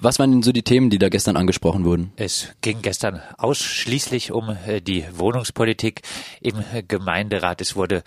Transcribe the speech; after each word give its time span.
Was 0.00 0.20
waren 0.20 0.30
denn 0.30 0.42
so 0.44 0.52
die 0.52 0.62
Themen, 0.62 0.90
die 0.90 0.98
da 0.98 1.08
gestern 1.08 1.36
angesprochen 1.36 1.84
wurden? 1.84 2.12
Es 2.14 2.50
ging 2.60 2.82
gestern 2.82 3.20
ausschließlich 3.36 4.30
um 4.30 4.56
äh, 4.64 4.80
die 4.80 5.04
Wohnungspolitik 5.12 6.02
im 6.40 6.62
Gemeinderat. 6.86 7.60
Es 7.60 7.74
wurde 7.74 8.04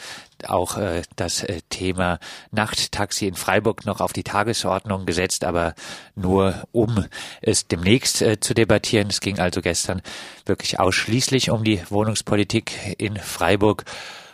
auch 0.47 0.77
äh, 0.77 1.01
das 1.17 1.43
äh, 1.43 1.59
Thema 1.69 2.19
Nachttaxi 2.51 3.27
in 3.27 3.35
Freiburg 3.35 3.85
noch 3.85 3.99
auf 3.99 4.13
die 4.13 4.23
Tagesordnung 4.23 5.05
gesetzt, 5.05 5.43
aber 5.43 5.75
nur 6.15 6.63
um 6.71 7.03
es 7.41 7.67
demnächst 7.67 8.23
zu 8.39 8.53
debattieren. 8.53 9.09
Es 9.09 9.19
ging 9.19 9.39
also 9.39 9.59
gestern 9.59 10.01
wirklich 10.45 10.79
ausschließlich 10.79 11.49
um 11.49 11.65
die 11.65 11.81
Wohnungspolitik 11.89 12.95
in 12.99 13.17
Freiburg 13.17 13.83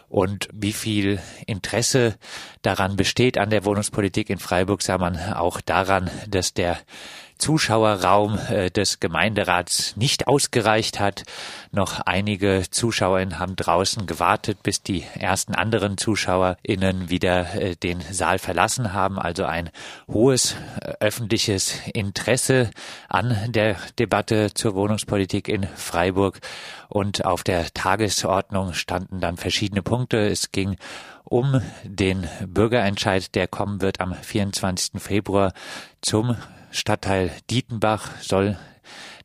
und 0.09 0.47
wie 0.53 0.73
viel 0.73 1.19
Interesse 1.47 2.17
daran 2.61 2.95
besteht 2.95 3.37
an 3.37 3.49
der 3.49 3.65
Wohnungspolitik 3.65 4.29
in 4.29 4.37
Freiburg, 4.37 4.81
sah 4.81 4.97
man 4.97 5.17
auch 5.33 5.59
daran, 5.59 6.09
dass 6.29 6.53
der 6.53 6.77
Zuschauerraum 7.37 8.37
äh, 8.49 8.69
des 8.69 8.99
Gemeinderats 8.99 9.95
nicht 9.95 10.27
ausgereicht 10.27 10.99
hat. 10.99 11.23
Noch 11.71 11.99
einige 12.01 12.63
Zuschauerinnen 12.69 13.39
haben 13.39 13.55
draußen 13.55 14.05
gewartet, 14.05 14.63
bis 14.63 14.81
die 14.81 15.03
ersten 15.17 15.55
anderen 15.55 15.97
ZuschauerInnen 15.97 17.09
wieder 17.09 17.53
äh, 17.55 17.75
den 17.75 18.01
Saal 18.01 18.39
verlassen 18.39 18.93
haben. 18.93 19.19
Also 19.19 19.45
ein 19.45 19.69
hohes 20.07 20.55
äh, 20.81 20.93
öffentliches 20.99 21.75
Interesse 21.93 22.71
an 23.09 23.35
der 23.49 23.77
Debatte 23.99 24.53
zur 24.53 24.75
Wohnungspolitik 24.75 25.47
in 25.47 25.67
Freiburg. 25.75 26.39
Und 26.89 27.25
auf 27.25 27.43
der 27.43 27.73
Tagesordnung 27.73 28.73
standen 28.73 29.19
dann 29.19 29.37
verschiedene 29.37 29.81
Punkte. 29.81 30.27
Es 30.27 30.51
ging 30.51 30.77
um 31.23 31.61
den 31.83 32.27
Bürgerentscheid, 32.45 33.35
der 33.35 33.47
kommen 33.47 33.81
wird 33.81 33.99
am 33.99 34.13
24. 34.13 35.01
Februar 35.01 35.53
zum 36.01 36.37
Stadtteil 36.71 37.31
Dietenbach 37.49 38.21
soll 38.21 38.57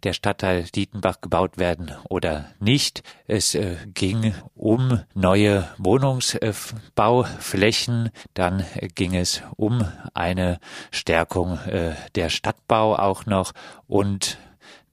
der 0.03 0.13
Stadtteil 0.13 0.65
Dietenbach 0.65 1.21
gebaut 1.21 1.59
werden 1.59 1.93
oder 2.09 2.47
nicht. 2.59 3.05
Es 3.27 3.55
äh, 3.55 3.77
ging 3.95 4.34
um 4.55 4.99
neue 5.15 5.69
Wohnungsbauflächen. 5.79 8.11
Dann 8.34 8.65
äh, 8.75 8.89
ging 8.89 9.15
es 9.15 9.43
um 9.57 9.87
eine 10.15 10.59
Stärkung 10.91 11.61
äh, 11.61 11.95
der 12.15 12.29
Stadtbau 12.31 12.97
auch 12.97 13.27
noch 13.27 13.53
und 13.87 14.39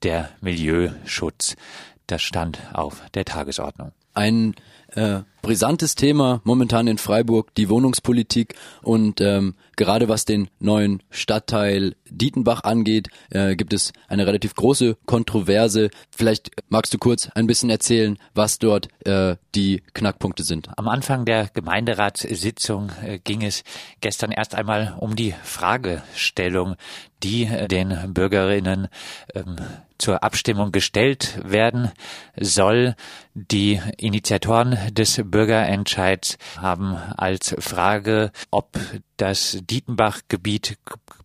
der 0.04 0.30
Milieuschutz. 0.42 1.56
Das 2.08 2.22
stand 2.22 2.60
auf 2.74 3.02
der 3.14 3.24
Tagesordnung. 3.26 3.92
Ein 4.14 4.56
äh, 4.96 5.22
brisantes 5.42 5.96
Thema 5.96 6.42
momentan 6.44 6.88
in 6.88 6.98
Freiburg, 6.98 7.54
die 7.56 7.70
Wohnungspolitik 7.70 8.56
und 8.82 9.22
ähm, 9.22 9.56
gerade 9.76 10.10
was 10.10 10.26
den 10.26 10.50
neuen 10.60 11.02
Stadtteil 11.10 11.96
Dietenbach 12.10 12.64
angeht, 12.64 13.10
äh, 13.30 13.56
gibt 13.56 13.74
es 13.74 13.94
eine 14.08 14.28
relativ 14.28 14.56
große 14.56 14.98
Kontroverse. 15.06 15.90
Vielleicht 16.12 16.52
magst 16.68 16.94
du 16.94 16.98
kurz 16.98 17.30
ein 17.30 17.48
bisschen 17.48 17.70
erzählen, 17.70 18.18
was 18.34 18.60
dort 18.60 18.90
äh, 19.06 19.38
die 19.56 19.82
Knackpunkte 19.94 20.44
sind. 20.44 20.70
Am 20.78 20.88
Anfang 20.88 21.26
der 21.26 21.50
Gemeinderatssitzung 21.54 22.92
äh, 23.04 23.20
ging 23.20 23.44
es 23.44 23.64
gestern 24.02 24.32
erst 24.32 24.56
einmal 24.56 24.96
um 25.00 25.16
die 25.16 25.34
Fragestellung, 25.44 26.76
die 27.24 27.46
äh, 27.46 27.68
den 27.68 28.14
Bürgerinnen 28.14 28.88
ähm, 29.34 29.58
zur 29.98 30.24
Abstimmung 30.24 30.72
gestellt 30.72 31.40
werden 31.44 31.92
soll. 32.40 32.96
Die 33.36 33.80
Initiatoren 33.98 34.78
des 34.92 35.22
Bürgerentscheids 35.24 36.38
haben 36.58 36.96
als 37.18 37.56
Frage, 37.60 38.32
ob 38.52 38.78
das 39.18 39.60
Dietenbach-Gebiet 39.62 40.78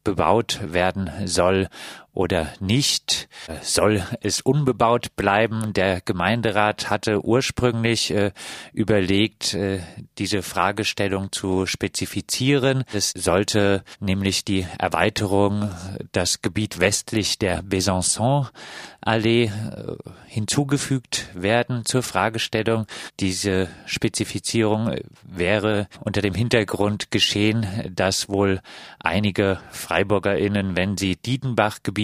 bebaut 0.03 0.61
werden 0.73 1.11
soll 1.25 1.69
oder 2.15 2.53
nicht. 2.61 3.29
Soll 3.63 4.03
es 4.21 4.41
unbebaut 4.41 5.17
bleiben? 5.17 5.73
Der 5.75 6.01
Gemeinderat 6.01 6.89
hatte 6.89 7.25
ursprünglich 7.25 8.13
äh, 8.13 8.31
überlegt, 8.73 9.55
äh, 9.55 9.81
diese 10.19 10.43
Fragestellung 10.43 11.33
zu 11.33 11.67
spezifizieren. 11.67 12.85
Es 12.93 13.13
sollte 13.17 13.83
nämlich 14.01 14.45
die 14.45 14.67
Erweiterung, 14.79 15.71
das 16.13 16.41
Gebiet 16.41 16.79
westlich 16.81 17.39
der 17.39 17.63
Besançon 17.63 18.47
Allee 19.01 19.45
äh, 19.45 19.51
hinzugefügt 20.27 21.29
werden 21.35 21.85
zur 21.85 22.03
Fragestellung. 22.03 22.87
Diese 23.21 23.69
Spezifizierung 23.87 24.97
wäre 25.23 25.89
unter 26.01 26.23
dem 26.23 26.35
Hintergrund 26.35 27.11
geschehen, 27.11 27.67
dass 27.95 28.29
wohl 28.29 28.61
einige 28.99 29.61
FreiburgerInnen, 29.71 30.77
wenn 30.77 30.97
sie 30.97 31.17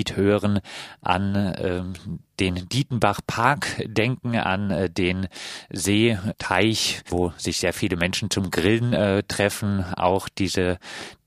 Dietenbach-Gebiet 0.00 0.16
hören, 0.16 0.60
an 1.00 1.54
ähm, 1.58 1.92
den 2.38 2.68
Dietenbach 2.68 3.20
Park 3.26 3.82
denken, 3.84 4.36
an 4.36 4.70
äh, 4.70 4.90
den 4.90 5.28
Seeteich, 5.70 7.02
wo 7.06 7.32
sich 7.36 7.58
sehr 7.58 7.72
viele 7.72 7.96
Menschen 7.96 8.30
zum 8.30 8.50
Grillen 8.50 8.92
äh, 8.92 9.22
treffen. 9.24 9.84
Auch 9.96 10.28
diese 10.28 10.78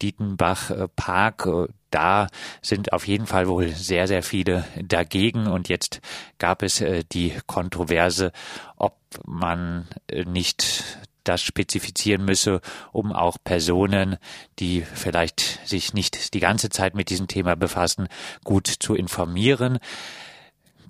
Dietenbach 0.01 0.71
äh, 0.71 0.87
Park, 0.95 1.45
äh, 1.45 1.67
da 1.91 2.27
sind 2.61 2.93
auf 2.93 3.07
jeden 3.07 3.27
Fall 3.27 3.47
wohl 3.47 3.69
sehr, 3.69 4.07
sehr 4.07 4.23
viele 4.23 4.65
dagegen. 4.81 5.47
Und 5.47 5.69
jetzt 5.69 6.01
gab 6.39 6.63
es 6.63 6.81
äh, 6.81 7.03
die 7.11 7.33
Kontroverse, 7.45 8.31
ob 8.77 8.97
man 9.25 9.87
äh, 10.07 10.25
nicht 10.25 10.97
das 11.23 11.41
spezifizieren 11.41 12.25
müsse, 12.25 12.61
um 12.91 13.11
auch 13.11 13.37
Personen, 13.43 14.17
die 14.59 14.81
vielleicht 14.81 15.59
sich 15.67 15.93
nicht 15.93 16.33
die 16.33 16.39
ganze 16.39 16.69
Zeit 16.69 16.95
mit 16.95 17.09
diesem 17.09 17.27
Thema 17.27 17.55
befassen, 17.55 18.07
gut 18.43 18.67
zu 18.67 18.95
informieren. 18.95 19.79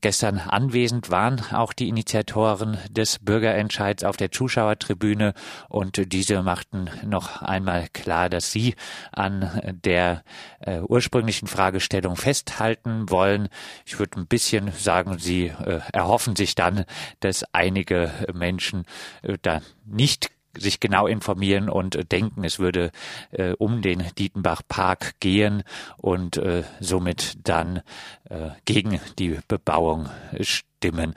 Gestern 0.03 0.39
anwesend 0.39 1.11
waren 1.11 1.41
auch 1.53 1.71
die 1.71 1.87
Initiatoren 1.87 2.77
des 2.89 3.19
Bürgerentscheids 3.19 4.03
auf 4.03 4.17
der 4.17 4.33
Zuschauertribüne 4.33 5.33
und 5.69 6.11
diese 6.11 6.43
machten 6.43 6.89
noch 7.05 7.41
einmal 7.41 7.87
klar, 7.93 8.27
dass 8.27 8.51
sie 8.51 8.75
an 9.13 9.79
der 9.85 10.25
äh, 10.59 10.81
ursprünglichen 10.81 11.47
Fragestellung 11.47 12.17
festhalten 12.17 13.09
wollen. 13.09 13.47
Ich 13.85 13.97
würde 13.97 14.19
ein 14.19 14.27
bisschen 14.27 14.73
sagen, 14.73 15.19
sie 15.19 15.45
äh, 15.45 15.79
erhoffen 15.93 16.35
sich 16.35 16.53
dann, 16.53 16.83
dass 17.21 17.45
einige 17.53 18.11
Menschen 18.33 18.83
äh, 19.21 19.37
da 19.41 19.61
nicht 19.85 20.31
sich 20.57 20.79
genau 20.79 21.07
informieren 21.07 21.69
und 21.69 22.11
denken, 22.11 22.43
es 22.43 22.59
würde 22.59 22.91
äh, 23.31 23.53
um 23.57 23.81
den 23.81 24.03
Dietenbach 24.17 24.61
Park 24.67 25.19
gehen 25.19 25.63
und 25.97 26.37
äh, 26.37 26.63
somit 26.79 27.47
dann 27.47 27.81
äh, 28.29 28.49
gegen 28.65 28.99
die 29.17 29.39
Bebauung 29.47 30.09
stimmen. 30.41 31.15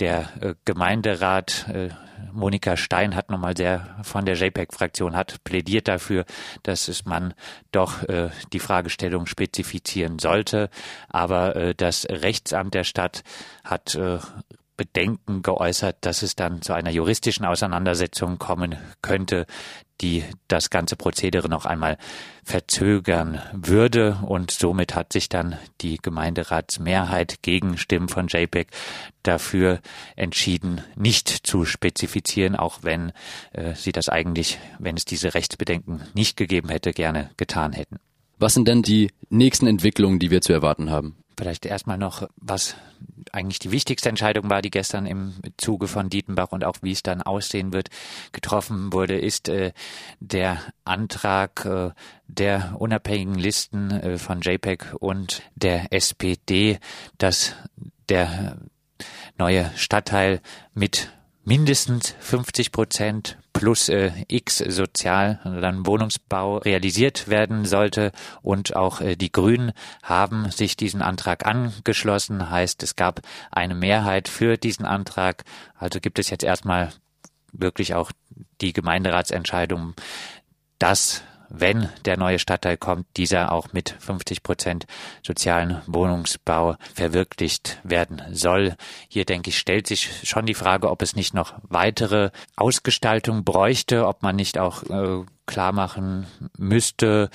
Der 0.00 0.28
äh, 0.40 0.54
Gemeinderat 0.64 1.68
äh, 1.68 1.90
Monika 2.32 2.76
Stein 2.76 3.14
hat 3.14 3.30
nochmal 3.30 3.56
sehr 3.56 3.96
von 4.02 4.24
der 4.24 4.34
JPEG-Fraktion 4.34 5.14
hat 5.14 5.42
plädiert 5.44 5.86
dafür, 5.86 6.24
dass 6.64 6.88
es 6.88 7.04
man 7.04 7.34
doch 7.70 8.02
äh, 8.08 8.30
die 8.52 8.58
Fragestellung 8.58 9.26
spezifizieren 9.26 10.18
sollte. 10.18 10.68
Aber 11.08 11.54
äh, 11.54 11.74
das 11.76 12.06
Rechtsamt 12.10 12.74
der 12.74 12.84
Stadt 12.84 13.22
hat 13.62 13.94
äh, 13.94 14.18
Bedenken 14.76 15.42
geäußert, 15.42 15.98
dass 16.00 16.22
es 16.22 16.36
dann 16.36 16.62
zu 16.62 16.72
einer 16.72 16.90
juristischen 16.90 17.44
Auseinandersetzung 17.44 18.38
kommen 18.38 18.76
könnte, 19.02 19.46
die 20.00 20.24
das 20.48 20.70
ganze 20.70 20.96
Prozedere 20.96 21.48
noch 21.48 21.66
einmal 21.66 21.98
verzögern 22.42 23.40
würde. 23.52 24.18
Und 24.26 24.50
somit 24.50 24.94
hat 24.94 25.12
sich 25.12 25.28
dann 25.28 25.56
die 25.80 25.98
Gemeinderatsmehrheit 25.98 27.42
gegen 27.42 27.78
Stimmen 27.78 28.08
von 28.08 28.26
JPEG 28.26 28.68
dafür 29.22 29.80
entschieden, 30.16 30.82
nicht 30.96 31.28
zu 31.28 31.64
spezifizieren, 31.64 32.56
auch 32.56 32.78
wenn 32.82 33.12
äh, 33.52 33.74
sie 33.74 33.92
das 33.92 34.08
eigentlich, 34.08 34.58
wenn 34.78 34.96
es 34.96 35.04
diese 35.04 35.34
Rechtsbedenken 35.34 36.02
nicht 36.14 36.36
gegeben 36.36 36.68
hätte, 36.68 36.92
gerne 36.92 37.30
getan 37.36 37.72
hätten. 37.72 37.98
Was 38.38 38.54
sind 38.54 38.66
denn 38.66 38.82
die 38.82 39.10
nächsten 39.30 39.66
Entwicklungen, 39.66 40.18
die 40.18 40.30
wir 40.30 40.40
zu 40.40 40.52
erwarten 40.52 40.90
haben? 40.90 41.16
Vielleicht 41.38 41.66
erstmal 41.66 41.98
noch, 41.98 42.28
was 42.36 42.76
eigentlich 43.34 43.58
die 43.58 43.72
wichtigste 43.72 44.08
Entscheidung 44.08 44.48
war, 44.48 44.62
die 44.62 44.70
gestern 44.70 45.06
im 45.06 45.34
Zuge 45.56 45.88
von 45.88 46.08
Dietenbach 46.08 46.52
und 46.52 46.64
auch 46.64 46.76
wie 46.82 46.92
es 46.92 47.02
dann 47.02 47.20
aussehen 47.20 47.72
wird, 47.72 47.90
getroffen 48.32 48.92
wurde, 48.92 49.18
ist 49.18 49.48
äh, 49.48 49.72
der 50.20 50.60
Antrag 50.84 51.64
äh, 51.64 51.90
der 52.28 52.76
unabhängigen 52.78 53.34
Listen 53.34 53.90
äh, 53.90 54.18
von 54.18 54.40
JPEG 54.40 54.94
und 55.00 55.42
der 55.54 55.92
SPD, 55.92 56.78
dass 57.18 57.54
der 58.08 58.58
neue 59.38 59.70
Stadtteil 59.76 60.40
mit 60.72 61.12
mindestens 61.44 62.14
50 62.20 62.72
Prozent 62.72 63.38
plus 63.54 63.88
äh, 63.88 64.12
X 64.28 64.58
Sozial, 64.58 65.40
dann 65.44 65.86
Wohnungsbau 65.86 66.58
realisiert 66.58 67.28
werden 67.28 67.64
sollte. 67.64 68.12
Und 68.42 68.76
auch 68.76 69.00
äh, 69.00 69.16
die 69.16 69.32
Grünen 69.32 69.72
haben 70.02 70.50
sich 70.50 70.76
diesen 70.76 71.00
Antrag 71.00 71.46
angeschlossen. 71.46 72.50
Heißt, 72.50 72.82
es 72.82 72.96
gab 72.96 73.22
eine 73.50 73.74
Mehrheit 73.74 74.28
für 74.28 74.58
diesen 74.58 74.84
Antrag. 74.84 75.44
Also 75.78 76.00
gibt 76.00 76.18
es 76.18 76.28
jetzt 76.28 76.44
erstmal 76.44 76.92
wirklich 77.52 77.94
auch 77.94 78.12
die 78.60 78.74
Gemeinderatsentscheidung, 78.74 79.94
dass 80.78 81.22
wenn 81.56 81.88
der 82.04 82.16
neue 82.16 82.38
Stadtteil 82.38 82.76
kommt, 82.76 83.06
dieser 83.16 83.52
auch 83.52 83.72
mit 83.72 83.94
50 83.98 84.42
Prozent 84.42 84.86
sozialen 85.22 85.80
Wohnungsbau 85.86 86.76
verwirklicht 86.94 87.78
werden 87.84 88.22
soll. 88.32 88.76
Hier 89.08 89.24
denke 89.24 89.50
ich, 89.50 89.58
stellt 89.58 89.86
sich 89.86 90.28
schon 90.28 90.46
die 90.46 90.54
Frage, 90.54 90.90
ob 90.90 91.02
es 91.02 91.16
nicht 91.16 91.34
noch 91.34 91.54
weitere 91.62 92.30
Ausgestaltung 92.56 93.44
bräuchte, 93.44 94.06
ob 94.06 94.22
man 94.22 94.36
nicht 94.36 94.58
auch 94.58 94.82
äh, 94.84 95.24
klar 95.46 95.72
machen 95.72 96.26
müsste, 96.56 97.30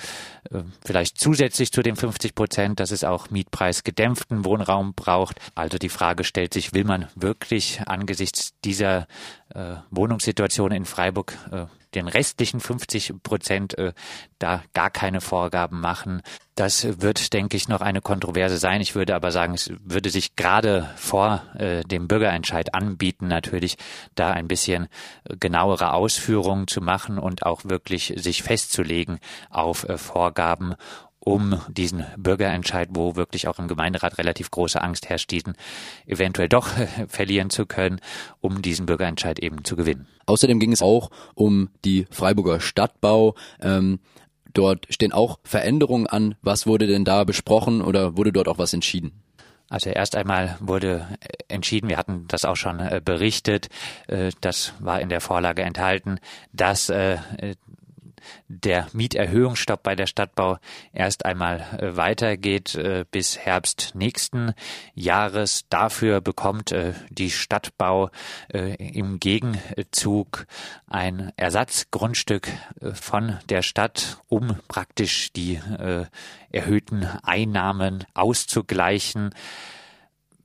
äh, 0.50 0.62
vielleicht 0.84 1.18
zusätzlich 1.18 1.72
zu 1.72 1.82
den 1.82 1.96
50 1.96 2.34
Prozent, 2.34 2.80
dass 2.80 2.90
es 2.90 3.04
auch 3.04 3.30
mietpreisgedämpften 3.30 4.44
Wohnraum 4.44 4.94
braucht. 4.94 5.40
Also 5.54 5.78
die 5.78 5.88
Frage 5.88 6.24
stellt 6.24 6.54
sich, 6.54 6.72
will 6.72 6.84
man 6.84 7.08
wirklich 7.14 7.82
angesichts 7.86 8.52
dieser 8.64 9.06
äh, 9.54 9.76
Wohnungssituation 9.90 10.72
in 10.72 10.84
Freiburg 10.84 11.36
äh, 11.50 11.66
den 11.94 12.08
restlichen 12.08 12.60
50 12.60 13.14
Prozent 13.22 13.76
äh, 13.78 13.92
da 14.38 14.62
gar 14.74 14.90
keine 14.90 15.20
Vorgaben 15.20 15.80
machen. 15.80 16.22
Das 16.54 17.00
wird, 17.00 17.32
denke 17.32 17.56
ich, 17.56 17.68
noch 17.68 17.80
eine 17.80 18.00
Kontroverse 18.00 18.58
sein. 18.58 18.80
Ich 18.80 18.94
würde 18.94 19.14
aber 19.14 19.32
sagen, 19.32 19.54
es 19.54 19.72
würde 19.84 20.10
sich 20.10 20.36
gerade 20.36 20.88
vor 20.96 21.42
äh, 21.58 21.82
dem 21.82 22.06
Bürgerentscheid 22.06 22.74
anbieten, 22.74 23.28
natürlich 23.28 23.76
da 24.14 24.30
ein 24.30 24.46
bisschen 24.46 24.88
genauere 25.24 25.92
Ausführungen 25.94 26.68
zu 26.68 26.80
machen 26.80 27.18
und 27.18 27.44
auch 27.44 27.64
wirklich 27.64 28.14
sich 28.16 28.42
festzulegen 28.42 29.18
auf 29.48 29.88
äh, 29.88 29.98
Vorgaben 29.98 30.74
um 31.20 31.60
diesen 31.68 32.04
Bürgerentscheid, 32.16 32.88
wo 32.92 33.14
wirklich 33.14 33.46
auch 33.46 33.58
im 33.58 33.68
Gemeinderat 33.68 34.18
relativ 34.18 34.50
große 34.50 34.80
Angst 34.80 35.08
herrscht, 35.08 35.30
diesen 35.30 35.54
eventuell 36.06 36.48
doch 36.48 36.68
verlieren 37.08 37.50
zu 37.50 37.66
können, 37.66 38.00
um 38.40 38.62
diesen 38.62 38.86
Bürgerentscheid 38.86 39.38
eben 39.38 39.64
zu 39.64 39.76
gewinnen. 39.76 40.06
Außerdem 40.26 40.58
ging 40.58 40.72
es 40.72 40.82
auch 40.82 41.10
um 41.34 41.68
die 41.84 42.06
Freiburger 42.10 42.60
Stadtbau. 42.60 43.34
Ähm, 43.60 44.00
dort 44.54 44.86
stehen 44.90 45.12
auch 45.12 45.38
Veränderungen 45.44 46.06
an. 46.06 46.36
Was 46.40 46.66
wurde 46.66 46.86
denn 46.86 47.04
da 47.04 47.24
besprochen 47.24 47.82
oder 47.82 48.16
wurde 48.16 48.32
dort 48.32 48.48
auch 48.48 48.58
was 48.58 48.72
entschieden? 48.72 49.22
Also 49.68 49.90
erst 49.90 50.16
einmal 50.16 50.56
wurde 50.58 51.06
entschieden, 51.46 51.88
wir 51.88 51.96
hatten 51.96 52.24
das 52.26 52.44
auch 52.44 52.56
schon 52.56 52.80
äh, 52.80 53.00
berichtet, 53.04 53.68
äh, 54.08 54.32
das 54.40 54.74
war 54.80 55.00
in 55.00 55.10
der 55.10 55.20
Vorlage 55.20 55.62
enthalten, 55.62 56.18
dass 56.52 56.88
äh, 56.88 57.18
der 58.48 58.88
Mieterhöhungsstopp 58.92 59.82
bei 59.82 59.94
der 59.94 60.06
Stadtbau 60.06 60.58
erst 60.92 61.24
einmal 61.24 61.60
äh, 61.78 61.96
weitergeht 61.96 62.74
äh, 62.74 63.04
bis 63.10 63.38
Herbst 63.38 63.92
nächsten 63.94 64.52
Jahres. 64.94 65.64
Dafür 65.68 66.20
bekommt 66.20 66.72
äh, 66.72 66.94
die 67.10 67.30
Stadtbau 67.30 68.10
im 68.52 69.20
Gegenzug 69.20 70.46
ein 70.86 71.32
Ersatzgrundstück 71.36 72.48
von 72.94 73.38
der 73.48 73.62
Stadt, 73.62 74.18
um 74.28 74.56
praktisch 74.68 75.32
die 75.32 75.60
erhöhten 76.50 77.04
Einnahmen 77.22 78.04
auszugleichen 78.14 79.30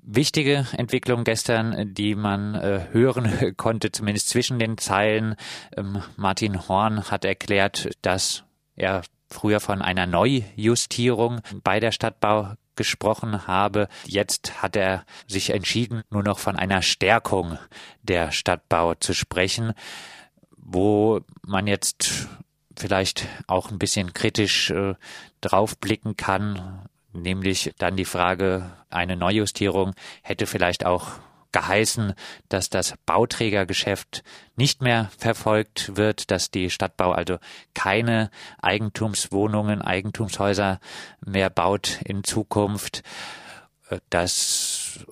wichtige 0.05 0.67
Entwicklung 0.73 1.23
gestern, 1.23 1.93
die 1.93 2.15
man 2.15 2.55
äh, 2.55 2.87
hören 2.91 3.55
konnte, 3.57 3.91
zumindest 3.91 4.29
zwischen 4.29 4.59
den 4.59 4.77
Zeilen. 4.77 5.35
Ähm, 5.75 6.01
Martin 6.15 6.67
Horn 6.67 7.09
hat 7.09 7.25
erklärt, 7.25 7.89
dass 8.01 8.43
er 8.75 9.03
früher 9.29 9.59
von 9.59 9.81
einer 9.81 10.05
Neujustierung 10.05 11.41
bei 11.63 11.79
der 11.79 11.91
Stadtbau 11.91 12.53
gesprochen 12.75 13.47
habe. 13.47 13.87
Jetzt 14.05 14.61
hat 14.61 14.75
er 14.75 15.05
sich 15.27 15.49
entschieden, 15.51 16.03
nur 16.09 16.23
noch 16.23 16.39
von 16.39 16.55
einer 16.55 16.81
Stärkung 16.81 17.57
der 18.03 18.31
Stadtbau 18.31 18.95
zu 18.95 19.13
sprechen, 19.13 19.73
wo 20.57 21.21
man 21.41 21.67
jetzt 21.67 22.27
vielleicht 22.77 23.27
auch 23.47 23.71
ein 23.71 23.79
bisschen 23.79 24.13
kritisch 24.13 24.71
äh, 24.71 24.95
draufblicken 25.41 26.17
kann, 26.17 26.87
nämlich 27.21 27.73
dann 27.77 27.95
die 27.95 28.05
Frage, 28.05 28.71
eine 28.89 29.15
Neujustierung 29.15 29.93
hätte 30.21 30.45
vielleicht 30.45 30.85
auch 30.85 31.07
geheißen, 31.51 32.13
dass 32.49 32.69
das 32.69 32.95
Bauträgergeschäft 33.05 34.23
nicht 34.57 34.81
mehr 34.81 35.09
verfolgt 35.17 35.95
wird, 35.95 36.29
dass 36.29 36.51
die 36.51 36.69
Stadtbau 36.69 37.13
also 37.13 37.37
keine 37.73 38.29
Eigentumswohnungen, 38.61 39.81
Eigentumshäuser 39.81 40.81
mehr 41.25 41.49
baut 41.49 42.01
in 42.03 42.25
Zukunft, 42.25 43.03
dass 44.09 45.05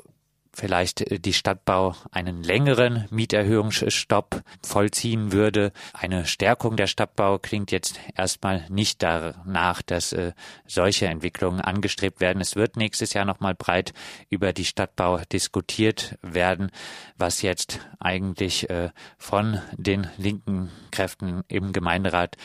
vielleicht 0.53 1.01
äh, 1.01 1.19
die 1.19 1.33
Stadtbau 1.33 1.95
einen 2.11 2.43
längeren 2.43 3.05
Mieterhöhungsstopp 3.09 4.43
vollziehen 4.61 5.31
würde. 5.31 5.71
Eine 5.93 6.25
Stärkung 6.25 6.77
der 6.77 6.87
Stadtbau 6.87 7.39
klingt 7.39 7.71
jetzt 7.71 7.99
erstmal 8.15 8.65
nicht 8.69 9.01
danach, 9.03 9.81
dass 9.81 10.13
äh, 10.13 10.33
solche 10.67 11.07
Entwicklungen 11.07 11.61
angestrebt 11.61 12.21
werden. 12.21 12.41
Es 12.41 12.55
wird 12.55 12.77
nächstes 12.77 13.13
Jahr 13.13 13.25
nochmal 13.25 13.55
breit 13.55 13.93
über 14.29 14.53
die 14.53 14.65
Stadtbau 14.65 15.19
diskutiert 15.31 16.17
werden, 16.21 16.71
was 17.17 17.41
jetzt 17.41 17.79
eigentlich 17.99 18.69
äh, 18.69 18.89
von 19.17 19.59
den 19.77 20.07
linken 20.17 20.71
Kräften 20.91 21.43
im 21.47 21.73
Gemeinderat 21.73 22.37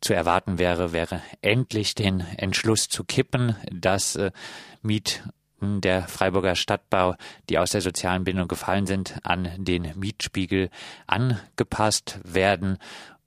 zu 0.00 0.14
erwarten 0.14 0.58
wäre, 0.58 0.92
wäre 0.92 1.22
endlich 1.40 1.94
den 1.94 2.20
Entschluss 2.36 2.88
zu 2.88 3.04
kippen, 3.04 3.56
dass 3.70 4.16
äh, 4.16 4.32
Miet 4.82 5.22
der 5.62 6.02
Freiburger 6.08 6.54
Stadtbau, 6.54 7.14
die 7.48 7.58
aus 7.58 7.70
der 7.70 7.80
sozialen 7.80 8.24
Bindung 8.24 8.48
gefallen 8.48 8.86
sind, 8.86 9.18
an 9.22 9.50
den 9.56 9.92
Mietspiegel 9.96 10.70
angepasst 11.06 12.18
werden. 12.24 12.78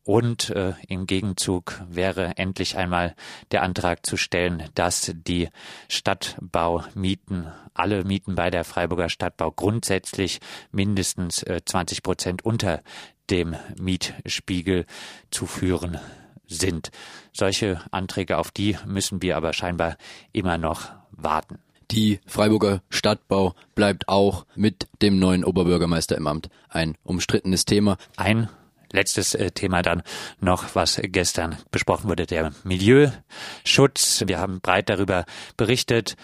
Und 0.03 0.51
äh, 0.51 0.73
im 0.87 1.07
Gegenzug 1.07 1.81
wäre 1.89 2.37
endlich 2.37 2.77
einmal 2.77 3.15
der 3.51 3.63
Antrag 3.63 4.05
zu 4.05 4.17
stellen, 4.17 4.69
dass 4.75 5.11
die 5.15 5.49
Stadtbaumieten, 5.89 7.47
alle 7.73 8.03
Mieten 8.03 8.35
bei 8.35 8.51
der 8.51 8.65
Freiburger 8.65 9.09
Stadtbau 9.09 9.51
grundsätzlich 9.51 10.41
mindestens 10.71 11.41
äh, 11.41 11.61
20 11.65 12.03
Prozent 12.03 12.45
unter 12.45 12.83
dem 13.31 13.55
Mietspiegel 13.79 14.85
zu 15.31 15.47
führen 15.47 15.99
sind. 16.47 16.91
Solche 17.33 17.81
Anträge, 17.89 18.37
auf 18.37 18.51
die 18.51 18.77
müssen 18.85 19.23
wir 19.23 19.37
aber 19.37 19.53
scheinbar 19.53 19.97
immer 20.31 20.59
noch 20.59 20.91
warten. 21.09 21.64
Die 21.91 22.19
Freiburger 22.25 22.81
Stadtbau 22.89 23.53
bleibt 23.75 24.07
auch 24.07 24.45
mit 24.55 24.87
dem 25.01 25.19
neuen 25.19 25.43
Oberbürgermeister 25.43 26.17
im 26.17 26.27
Amt 26.27 26.49
ein 26.69 26.97
umstrittenes 27.03 27.65
Thema. 27.65 27.97
Ein 28.17 28.49
letztes 28.91 29.35
äh, 29.35 29.51
Thema 29.51 29.81
dann 29.81 30.01
noch, 30.39 30.73
was 30.73 30.99
gestern 31.03 31.57
besprochen 31.71 32.09
wurde, 32.09 32.25
der 32.25 32.51
Milieuschutz. 32.63 34.23
Wir 34.25 34.39
haben 34.39 34.61
breit 34.61 34.89
darüber 34.89 35.25
berichtet. 35.57 36.15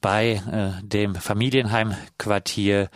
Bei 0.00 0.42
äh, 0.50 0.82
dem 0.86 1.14
Familienheimquartier 1.14 2.88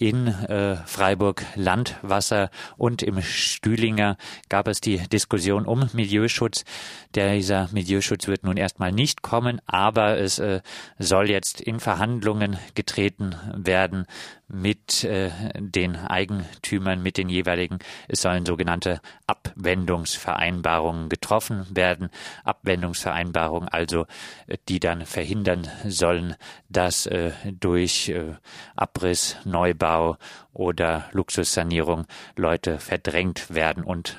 in 0.00 0.28
äh, 0.28 0.76
Freiburg 0.86 1.44
Landwasser 1.54 2.50
und 2.78 3.02
im 3.02 3.20
Stühlinger 3.20 4.16
gab 4.48 4.66
es 4.66 4.80
die 4.80 4.96
Diskussion 4.96 5.66
um 5.66 5.90
Milieuschutz. 5.92 6.64
Dieser 7.14 7.68
Milieuschutz 7.72 8.26
wird 8.26 8.42
nun 8.42 8.56
erstmal 8.56 8.92
nicht 8.92 9.20
kommen, 9.20 9.60
aber 9.66 10.16
es 10.18 10.38
äh, 10.38 10.62
soll 10.98 11.28
jetzt 11.28 11.60
in 11.60 11.80
Verhandlungen 11.80 12.56
getreten 12.74 13.36
werden 13.54 14.06
mit 14.52 15.04
äh, 15.04 15.30
den 15.58 15.96
Eigentümern, 15.96 17.02
mit 17.02 17.16
den 17.16 17.28
jeweiligen. 17.28 17.78
Es 18.08 18.22
sollen 18.22 18.44
sogenannte 18.44 19.00
Abwendungsvereinbarungen 19.26 21.08
getroffen 21.08 21.66
werden. 21.70 22.10
Abwendungsvereinbarungen 22.44 23.68
also, 23.68 24.06
äh, 24.46 24.58
die 24.68 24.80
dann 24.80 25.06
verhindern 25.06 25.68
sollen, 25.86 26.34
dass 26.68 27.06
äh, 27.06 27.32
durch 27.60 28.08
äh, 28.08 28.34
Abriss, 28.76 29.36
Neubau 29.44 30.16
oder 30.52 31.08
Luxussanierung 31.12 32.06
Leute 32.36 32.78
verdrängt 32.78 33.54
werden 33.54 33.84
und 33.84 34.18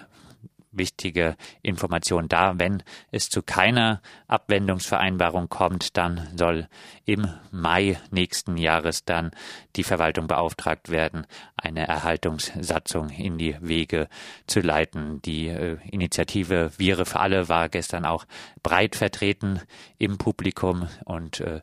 wichtige 0.72 1.36
Information 1.62 2.28
da. 2.28 2.54
Wenn 2.58 2.84
es 3.12 3.30
zu 3.30 3.42
keiner 3.42 4.02
Abwendungsvereinbarung 4.28 5.50
kommt, 5.50 5.98
dann 5.98 6.30
soll 6.36 6.68
im 7.06 7.28
Mai 7.52 8.00
nächsten 8.10 8.58
Jahres 8.58 9.06
dann 9.06 9.32
die 9.76 9.84
Verwaltung 9.84 10.28
beauftragt 10.28 10.90
werden, 10.90 11.28
eine 11.58 11.88
Erhaltungssatzung 11.88 13.10
in 13.10 13.38
die 13.38 13.58
Wege 13.60 14.08
zu 14.48 14.62
leiten. 14.62 15.22
Die 15.22 15.48
äh, 15.48 15.78
Initiative 15.90 16.72
Viere 16.78 17.06
für 17.06 17.20
alle 17.20 17.50
war 17.50 17.70
gestern 17.70 18.06
auch 18.06 18.26
breit 18.64 18.96
vertreten 18.96 19.60
im 19.98 20.18
Publikum 20.18 20.88
und 21.06 21.40
äh, 21.42 21.62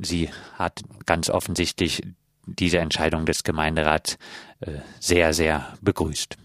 sie 0.00 0.30
hat 0.54 0.82
ganz 1.06 1.30
offensichtlich 1.30 2.02
diese 2.46 2.78
Entscheidung 2.78 3.26
des 3.26 3.42
Gemeinderats 3.44 4.18
äh, 4.60 4.78
sehr, 5.00 5.32
sehr 5.32 5.74
begrüßt. 5.80 6.36